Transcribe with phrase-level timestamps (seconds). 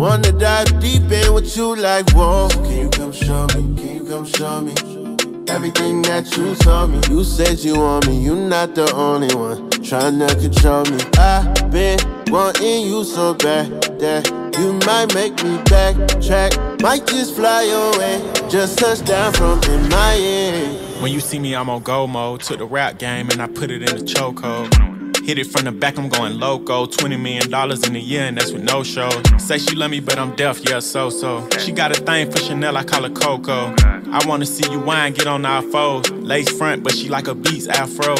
[0.00, 2.48] Wanna dive deep in what you like, whoa.
[2.48, 3.54] Can you come show me?
[3.76, 4.72] Can you come show me?
[5.46, 7.00] Everything that you told me.
[7.10, 10.98] You said you want me, you are not the only one trying to control me.
[11.18, 13.68] i have been wanting you so bad
[14.00, 14.26] that
[14.58, 16.80] you might make me backtrack.
[16.80, 21.02] Might just fly away, just touch down from in my end.
[21.02, 22.40] When you see me, I'm on go mode.
[22.40, 24.89] Took the rap game and I put it in the chokehold.
[25.24, 26.86] Hit it from the back, I'm going loco.
[26.86, 29.10] 20 million dollars in a year, and that's with no show.
[29.38, 31.46] Say she love me, but I'm deaf, yeah, so so.
[31.58, 33.74] She got a thing for Chanel, I call her Coco.
[33.84, 36.08] I wanna see you wine, get on our foes.
[36.10, 38.16] Lace front, but she like a beast afro.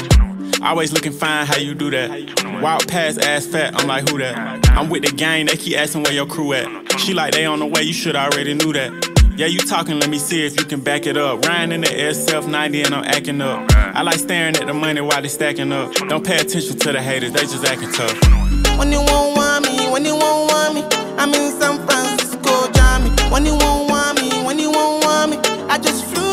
[0.63, 2.61] Always looking fine, how you do that?
[2.63, 4.69] Wild pass, ass fat, I'm like, who that?
[4.71, 7.01] I'm with the gang, they keep asking where your crew at.
[7.01, 9.10] She like, they on the way, you should already knew that.
[9.37, 11.45] Yeah, you talking, let me see if you can back it up.
[11.47, 13.71] Ryan in the SF90 and I'm acting up.
[13.75, 15.95] I like staring at the money while they stacking up.
[15.95, 18.13] Don't pay attention to the haters, they just acting tough.
[18.79, 20.83] When you won't want me, when you won't want me,
[21.17, 23.09] I'm in San Francisco, Johnny.
[23.33, 25.37] When you won't want me, when you won't want me,
[25.69, 26.30] I just flew.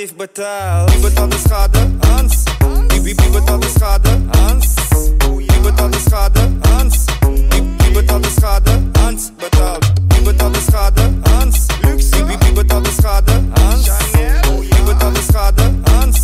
[0.00, 0.90] heeft betaald.
[0.92, 1.78] Wie betaalt de schade?
[2.08, 2.42] Hans.
[2.88, 4.08] Wie, wie, wie betaalt de schade?
[4.38, 4.66] Hans.
[5.36, 6.40] Wie betaalt de schade?
[6.68, 7.04] Hans.
[7.20, 8.70] Wie, wie betaalt de schade?
[9.00, 9.92] Hans betaalt.
[10.08, 11.00] Wie betaalt de schade?
[11.30, 11.66] Hans.
[11.82, 12.26] Luxe.
[12.26, 13.32] Wie, wie betaalt de schade?
[13.60, 13.86] Hans.
[14.60, 15.62] Wie betaalt de schade?
[15.94, 16.16] Hans.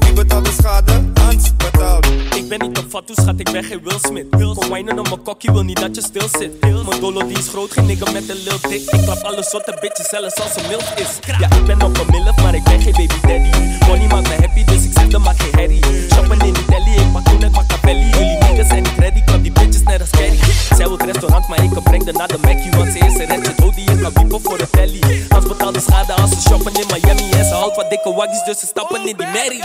[0.00, 0.92] Wie betaalt de schade?
[1.24, 2.06] Hans betaalt.
[2.34, 4.54] Ik ben niet op fatu, schat, ik ben geen Will Smith.
[4.54, 6.64] Kom wijnen om mijn kokkie, wil niet dat je stil zit
[7.12, 8.90] die is groot, geen nigga met een lil dick.
[8.90, 12.06] Ik klap alle soorten bitches, zelfs als ze milf is Ja, ik ben op van
[12.10, 13.58] milf, maar ik ben geen baby daddy
[13.88, 15.84] Money maakt me happy, dus ik zeg dan maar geen herrie
[16.14, 19.52] Shoppen in Italië, ik pak toen, met maak Jullie niggas zijn niet ready, klap die
[19.52, 20.38] bitches net als scary.
[20.76, 23.26] Zij wil het restaurant, maar ik breng de naar de Mackie Want ze is een
[23.28, 26.40] ratchet, dood, die ik kan wiepen voor de telly Als betaalde de schade als ze
[26.48, 29.62] shoppen in Miami En ze houdt wat dikke waggies, dus ze stappen in die merrie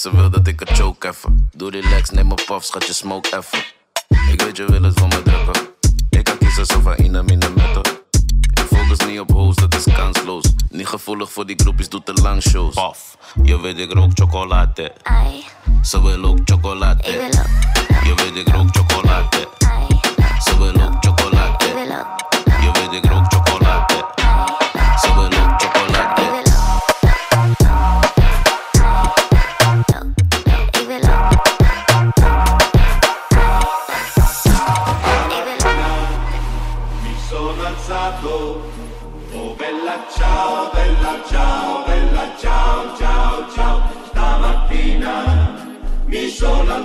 [0.01, 1.49] ze wil dat ik het choke even.
[1.57, 3.59] Doe relax, neem een puffs, schat je smoke even.
[4.33, 5.63] Ik weet je wil het van me drukken.
[6.11, 7.23] Ik kan kiezen zo van in de
[7.57, 7.85] metal.
[8.51, 10.53] Ik focus niet op hoes, dat is kansloos.
[10.71, 12.75] Niet gevoelig voor die groepjes, doet de lang shows.
[12.75, 14.93] Puff, je weet ik rook chocolade.
[15.03, 15.45] Ai.
[15.83, 17.03] Ze wil ook chocolade.
[18.03, 19.49] Je weet ik rook chocolade.
[19.59, 20.01] Ai.
[20.45, 21.03] Ze wil ook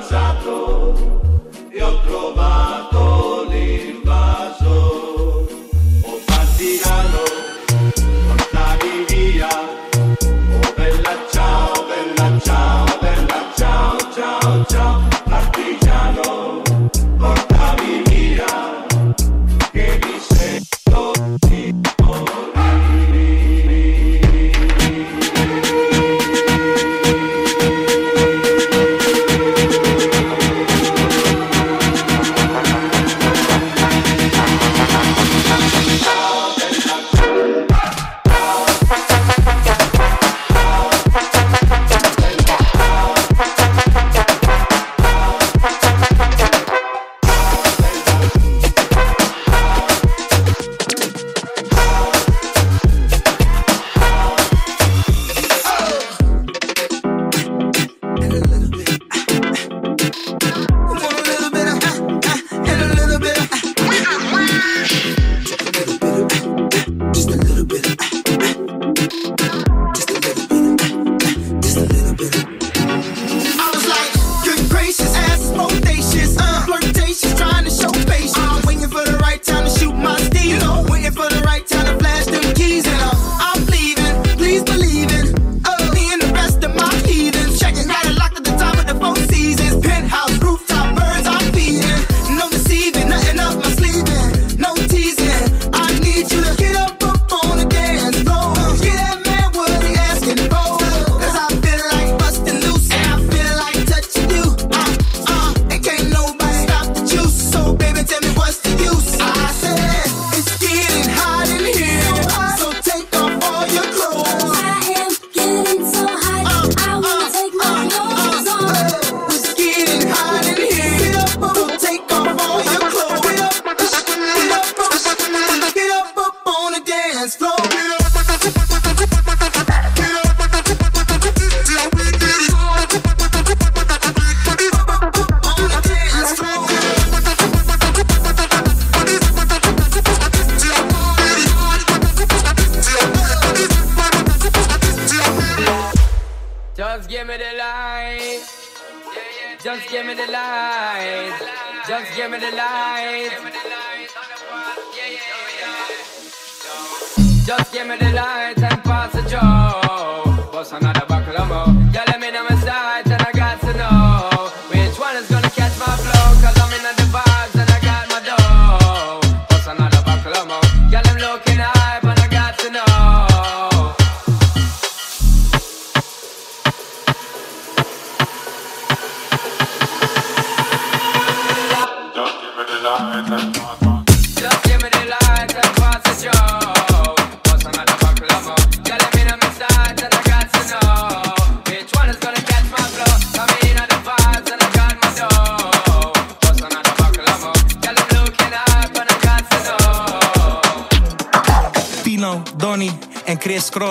[0.10, 1.15] Santo.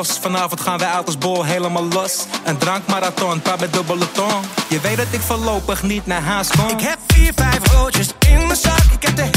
[0.02, 2.24] Vanavond gaan wij uit als bol helemaal los.
[2.44, 4.34] Een drankmarathon, paar met dubbele tong.
[4.68, 6.68] Je weet dat ik voorlopig niet naar haast kom.
[6.68, 8.78] Ik heb vier, vijf roodjes in mijn zak.
[8.92, 9.30] Ik heb de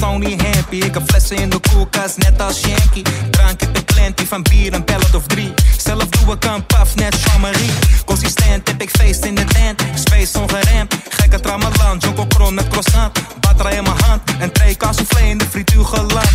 [0.00, 3.02] Sony happy, Ik heb flessen in de koelkast, net als Shanky.
[3.30, 5.54] Drank ik ik plenty van bier, een pellet of drie.
[5.76, 7.70] Zelf doe ik een paf, net Jean-Marie.
[8.04, 9.82] Consistent heb ik feest in de tent.
[9.94, 11.98] Space ongeremd, gekke tramalan.
[11.98, 13.20] Jonko kron met croissant.
[13.40, 16.28] Batra in mijn hand, en twee soufflé in de frituur geland.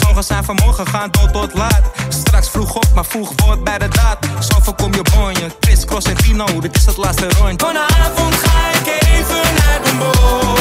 [0.00, 1.82] Sommigen zijn vanmorgen gaan dood tot laat.
[2.08, 4.18] Straks vroeg op, maar vroeg wordt bij de daad.
[4.40, 6.46] Zo voorkom je bonje, Chris, Cross en Pino.
[6.60, 7.66] Dit is het laatste rondje.
[7.66, 10.52] Vanavond ga ik even naar de mol.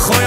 [0.00, 0.24] Gooi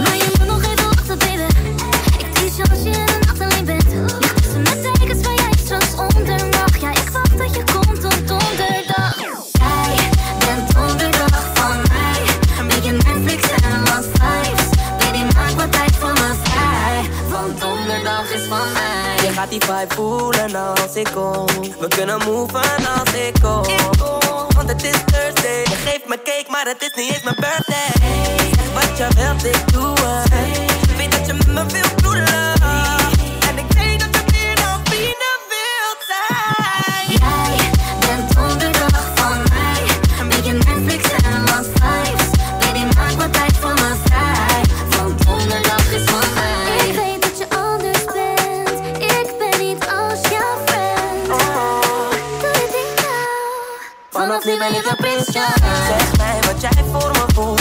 [0.04, 1.68] Maar je moet nog even wachten baby
[2.24, 3.86] Ik zie je als je in de nacht alleen bent
[4.22, 8.04] Ligt tussen mijn tekens waar jij straks onder mag Ja ik wacht dat je komt
[8.06, 9.18] op donderdag
[9.60, 10.10] Jij
[10.46, 12.20] bent donderdag van mij
[12.68, 18.34] Met je Netflix en wat vibes Baby maak wat tijd voor me vrij Want donderdag
[18.34, 21.46] is van mij Je gaat die vibe voelen als ik kom
[21.80, 22.58] We kunnen move
[23.00, 24.20] als ik kom
[24.56, 25.60] want het is Thursday.
[25.64, 27.92] Je geeft me cake, maar het is niet eens mijn birthday.
[28.74, 30.96] wat je wilt, ik doe het.
[30.98, 32.51] weet dat je me wilt voelen.
[54.42, 55.48] als die ben ik een prinsje.
[55.52, 57.61] Zeg mij me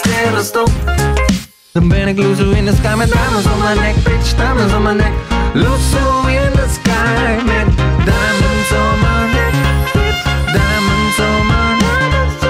[0.00, 0.66] diamonds staring at The
[1.74, 4.82] Dan ben ik loser in the sky met diamonds on my neck, bitch, diamonds on
[4.82, 5.12] my neck.
[5.54, 7.66] Loser in the sky met
[8.06, 9.54] diamonds on my neck,
[9.94, 11.76] bitch, diamonds on my
[12.10, 12.40] neck,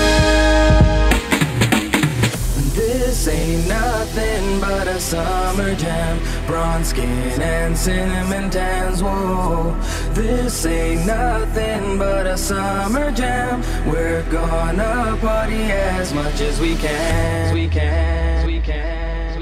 [2.74, 9.74] This ain't nothing but a summer jam, bronze skin and cinnamon tans, whoa.
[10.18, 13.62] This ain't nothing but a summer jam.
[13.88, 17.54] We're gonna party as much as we can.
[17.54, 18.44] We can.
[18.44, 19.34] We can.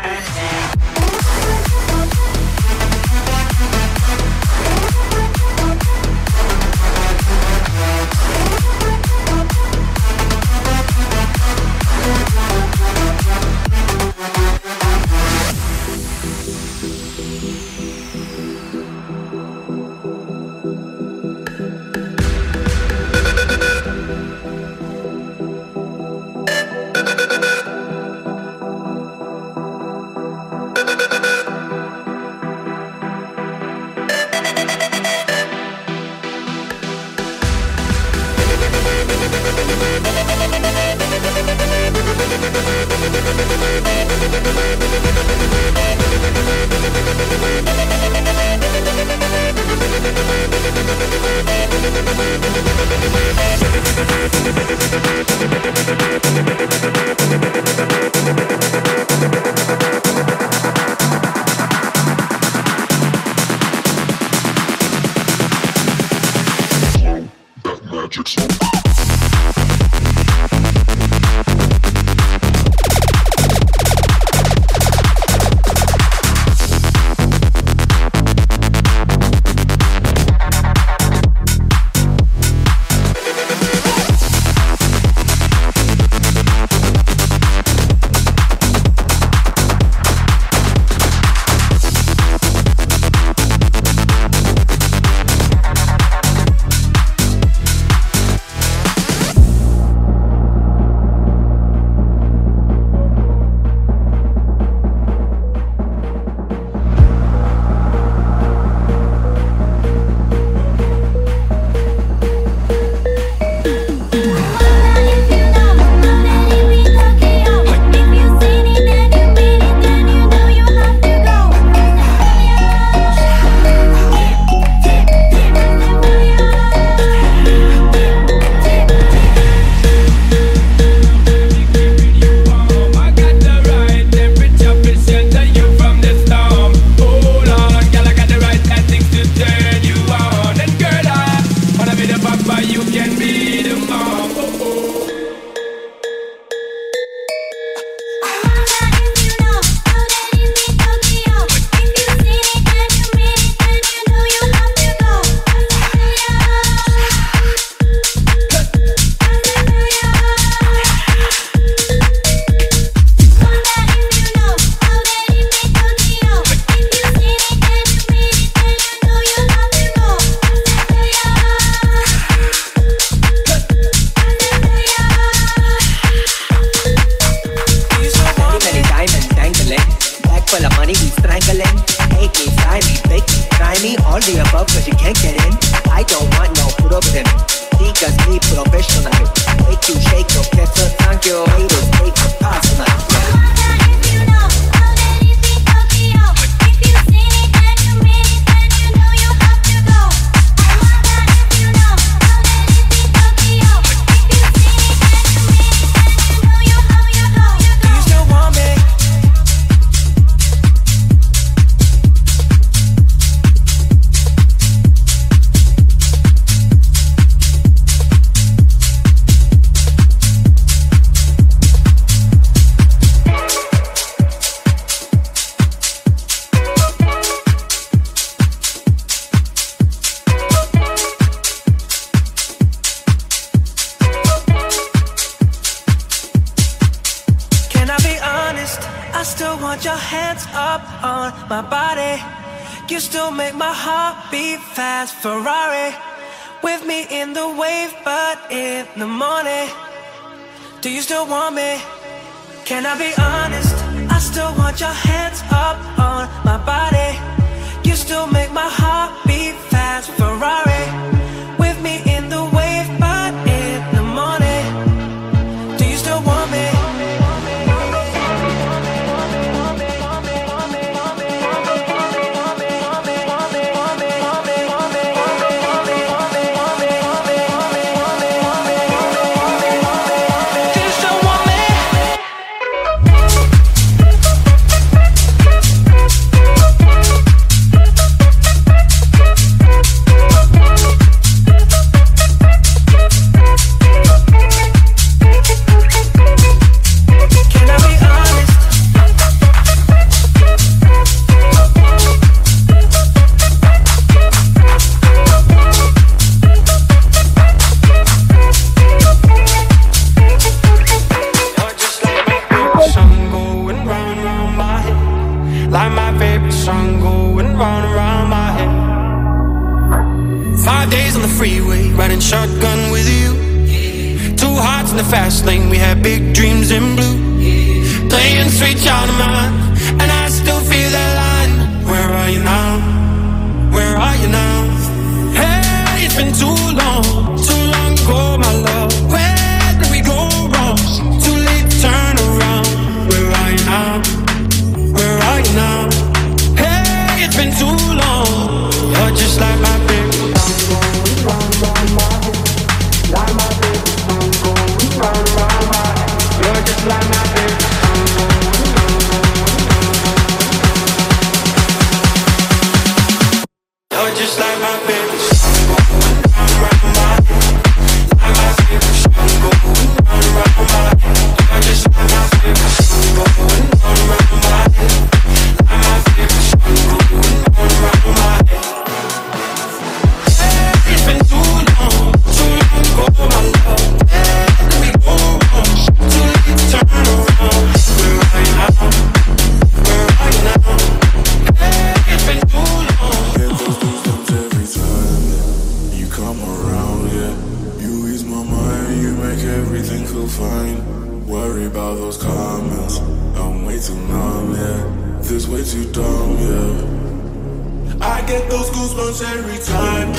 [399.27, 401.27] make everything feel fine.
[401.27, 402.99] Worry about those comments.
[403.41, 404.81] I'm way too numb, yeah.
[405.23, 408.13] This way too dumb, yeah.
[408.15, 410.11] I get those goosebumps every time.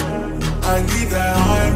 [0.73, 1.71] I need that high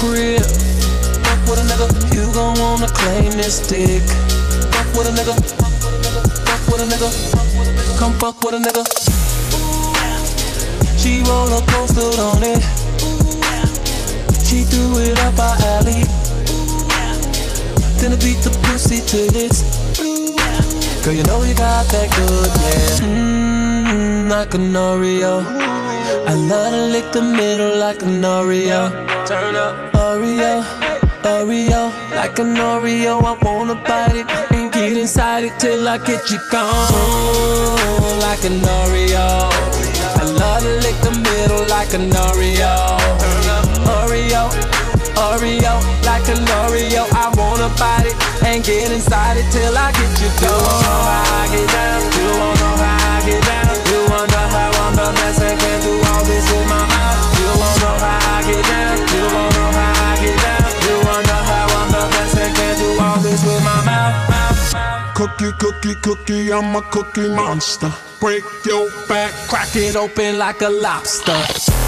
[0.00, 0.40] crib.
[1.22, 1.86] Fuck with a nigga,
[2.16, 4.00] you gon' wanna claim this dick.
[4.72, 7.08] Fuck with a nigga, fuck with a nigga,
[7.98, 8.82] come fuck with a nigga.
[11.00, 12.62] She roller coaster on it.
[14.48, 16.02] She threw it up our alley.
[18.00, 19.56] Then I beat the pussy to this.
[21.04, 23.04] Girl, you know you got that good, yeah.
[23.06, 25.44] Mmm, like an Oreo.
[25.50, 28.82] I love to lick the middle like an Oreo.
[29.26, 29.89] Turn up.
[30.00, 30.62] Oreo,
[31.28, 33.20] Oreo, like an Oreo.
[33.22, 36.88] I wanna bite it and get inside it till I get you gone.
[36.90, 39.52] Ooh, like an Oreo,
[40.16, 42.74] I love to lick the middle like an Oreo.
[44.00, 44.42] Oreo,
[45.28, 45.74] Oreo,
[46.06, 47.02] like an Oreo.
[47.12, 50.50] I wanna bite it and get inside it till I get you gone.
[50.50, 52.00] You wanna know how I get down?
[52.16, 53.69] You wanna know how I get down?
[65.14, 67.92] Cookie, cookie, cookie, I'm a cookie monster.
[68.20, 71.78] Break your back, crack it open like a lobster.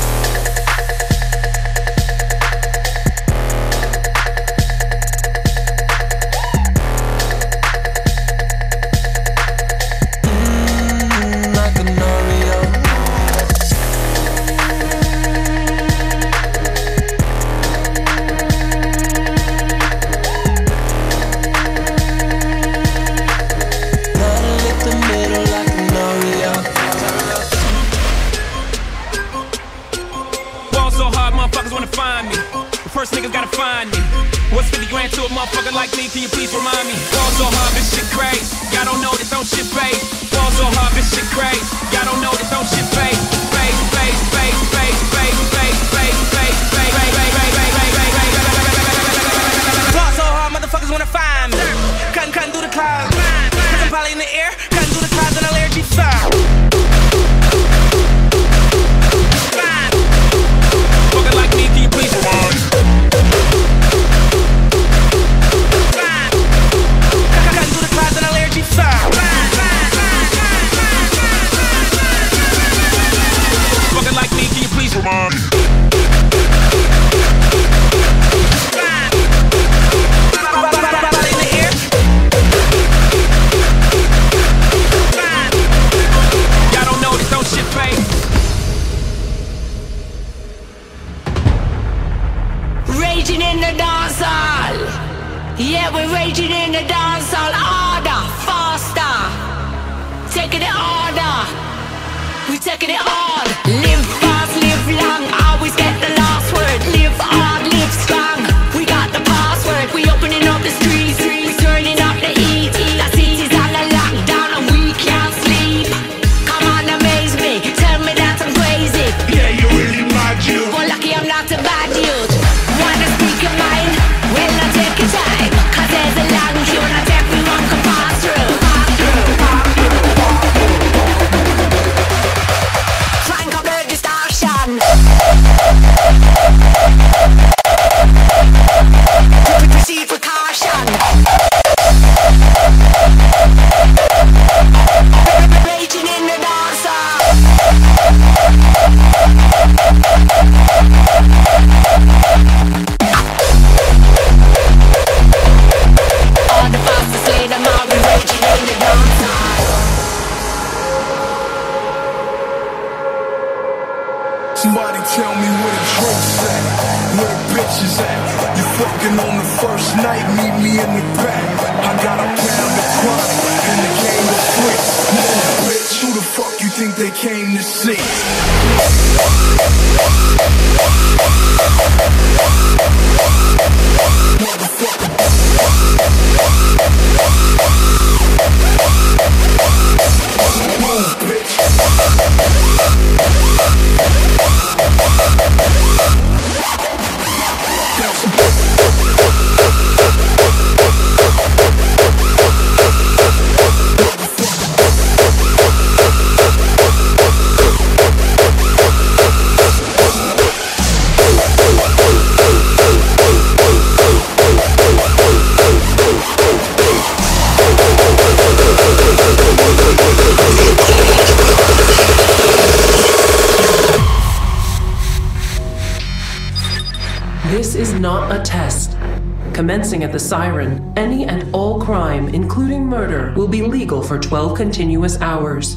[230.13, 235.77] the siren, any and all crime, including murder, will be legal for 12 continuous hours.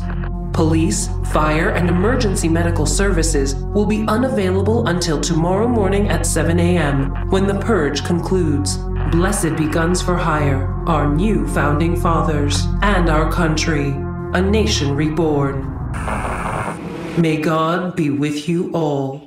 [0.51, 7.11] Police, fire, and emergency medical services will be unavailable until tomorrow morning at 7 a.m.,
[7.29, 8.77] when the purge concludes.
[9.11, 13.87] Blessed be Guns for Hire, our new founding fathers, and our country,
[14.33, 15.71] a nation reborn.
[17.19, 19.24] May God be with you all.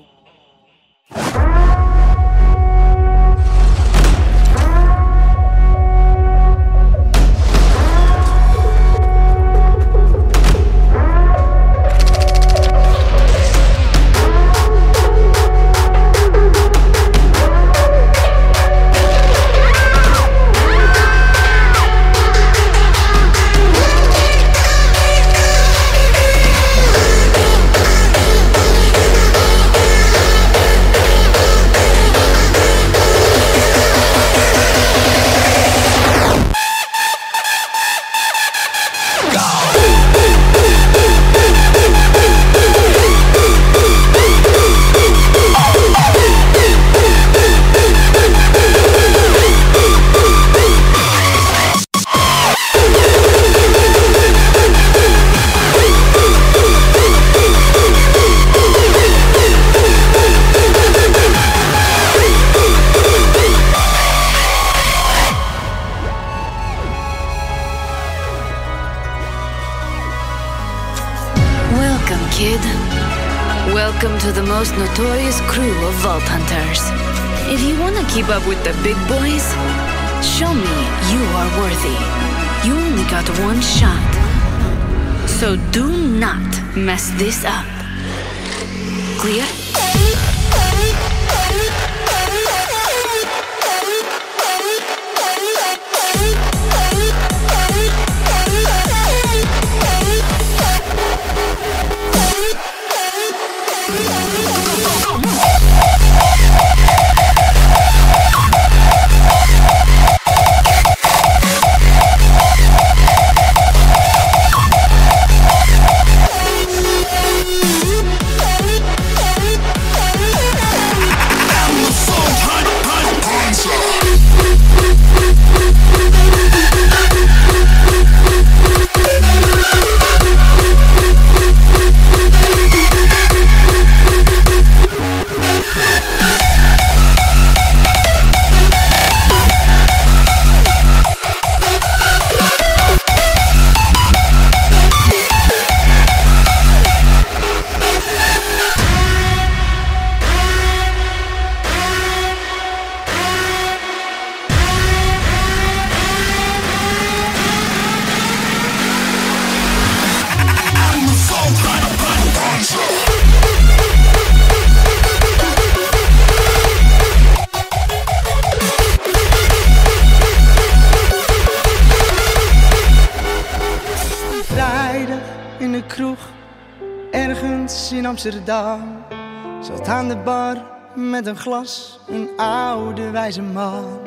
[178.49, 180.57] Zat aan de bar
[180.95, 184.01] met een glas, een oude wijze man.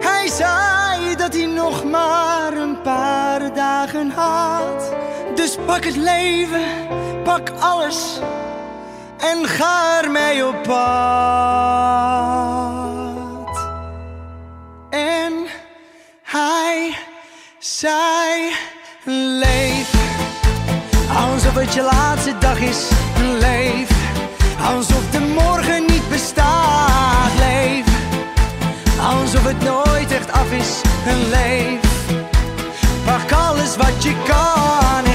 [0.00, 4.94] Hij zei dat hij nog maar een paar dagen had.
[5.34, 6.62] Dus pak het leven,
[7.24, 8.18] pak alles
[9.18, 12.13] en ga ermee op pad.
[21.64, 22.80] het je laatste dag is.
[23.38, 23.90] Leef,
[24.74, 27.32] alsof de morgen niet bestaat.
[27.38, 27.86] Leef,
[29.00, 30.70] alsof het nooit echt af is.
[31.30, 31.80] Leef,
[33.04, 35.12] pak alles wat je kan.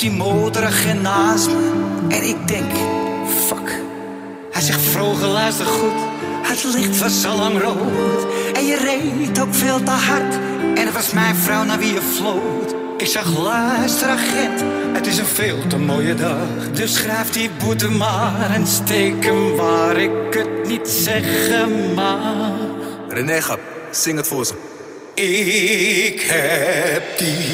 [0.00, 1.70] die motoragent naast me
[2.08, 2.70] en ik denk,
[3.46, 3.80] fuck.
[4.52, 5.92] Hij zegt vroeger luister goed,
[6.42, 8.26] het licht was al lang rood.
[8.54, 10.34] En je reed ook veel te hard
[10.74, 12.74] en het was mijn vrouw naar wie je floot.
[12.98, 16.70] Ik zag luister agent, het is een veel te mooie dag.
[16.72, 22.50] Dus schrijf die boete maar en steek hem waar ik het niet zeggen mag.
[23.08, 24.54] René Gap, zing het voor ze.
[26.12, 27.46] Ik heb die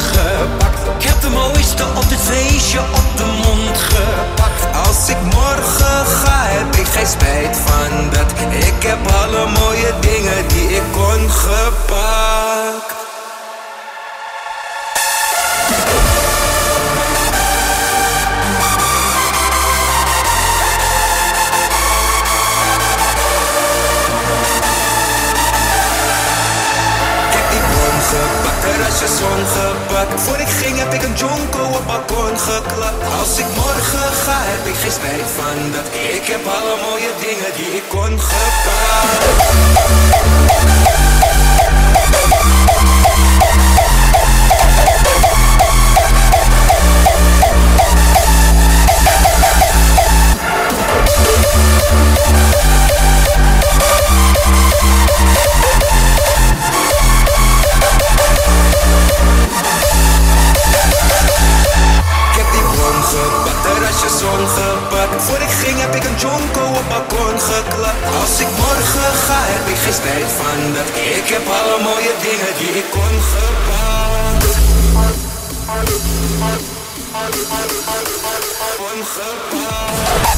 [0.00, 0.80] gepakt.
[0.98, 4.86] Ik heb de mooiste op dit feestje op de mond gepakt.
[4.88, 8.30] Als ik morgen ga, heb ik geen spijt van dat.
[8.54, 12.85] Ik heb alle mooie dingen die ik kon gepakt.
[32.38, 35.84] Als ik morgen ga, heb ik geen spijt van dat.
[35.94, 39.24] Ik heb alle mooie dingen die ik kon gedaan
[62.38, 65.22] heb die won gepakt, zon gepakt.
[65.28, 68.02] Voor ik ging heb ik een jonko op balkon geklapt.
[68.20, 70.88] Als ik morgen ga heb ik geen spijt van dat.
[71.18, 74.54] Ik heb alle mooie dingen die ik kon gepakt.
[78.80, 80.34] Kon gepakt.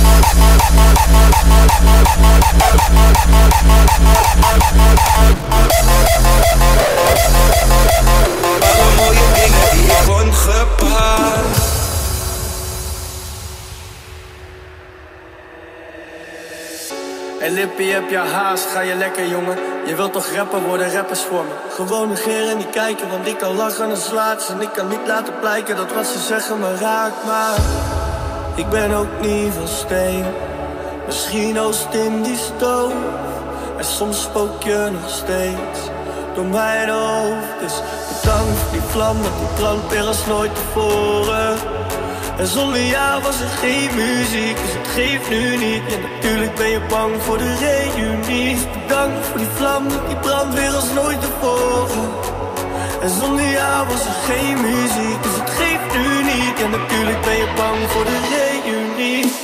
[8.68, 11.76] Alle mooie dingen die ik kon gepakt.
[17.48, 21.20] Je lippie, heb je haast, ga je lekker jongen Je wilt toch rapper worden, rappers
[21.22, 24.72] voor me Gewoon negeren en niet kijken, want ik kan lachen als laatste En ik
[24.72, 27.56] kan niet laten blijken dat wat ze zeggen me raakt Maar
[28.54, 30.24] ik ben ook niet van steen
[31.06, 32.92] Misschien oost in die stoof
[33.78, 35.80] En soms spook je nog steeds
[36.34, 37.72] door mijn hoofd Dus
[38.22, 41.56] bedankt voor die vlam, want die brandt weer als nooit tevoren
[42.38, 45.82] en zonder jou was er geen muziek, dus het geeft nu niet.
[45.94, 47.54] En natuurlijk ben je bang voor de
[47.94, 48.56] reunie.
[48.82, 52.10] Bedankt voor die vlam, die brandt weer als nooit tevoren.
[53.00, 56.60] En zonder jou was er geen muziek, dus het geeft nu niet.
[56.64, 59.37] En natuurlijk ben je bang voor de reunie.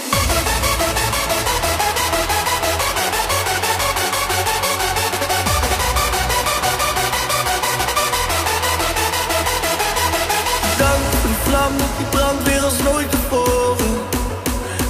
[12.64, 14.00] als nooit tevoren.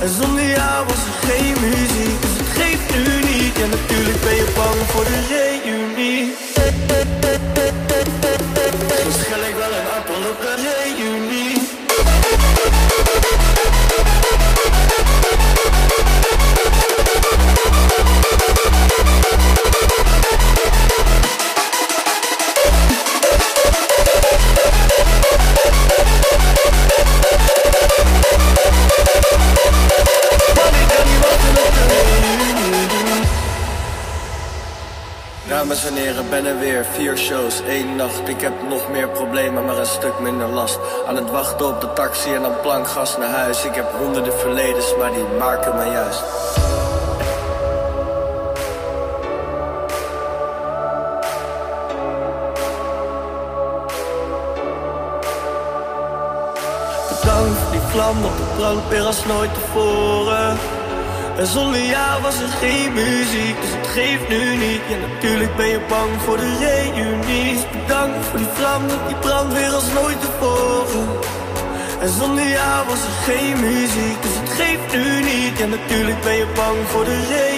[0.01, 1.14] En zonder jou was het
[36.43, 40.19] ben er weer, vier shows, één nacht Ik heb nog meer problemen, maar een stuk
[40.21, 43.85] minder last Aan het wachten op de taxi en dan plankgas naar huis Ik heb
[44.05, 46.23] honderden verledens, maar die maken me juist
[57.21, 60.57] Bedankt die vlam op de brand, weer als nooit tevoren
[61.39, 64.81] en zonder jou was er geen muziek, dus het geeft nu niet.
[64.89, 67.53] Ja, natuurlijk ben je bang voor de reunie.
[67.53, 71.07] Dus bedankt voor die vlam, die brand weer als nooit tevoren.
[72.01, 75.59] En zonder jou was er geen muziek, dus het geeft nu niet.
[75.59, 77.54] Ja, natuurlijk ben je bang voor de reunie.